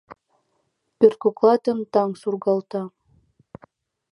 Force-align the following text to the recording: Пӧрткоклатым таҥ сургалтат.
Пӧрткоклатым 0.97 1.79
таҥ 1.93 2.09
сургалтат. 2.21 2.89